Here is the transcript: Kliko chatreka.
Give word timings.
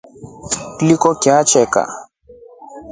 Kliko 0.77 1.09
chatreka. 1.21 1.81